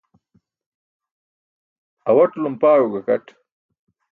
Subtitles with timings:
[2.09, 3.25] Awatulum paaẏo gakat.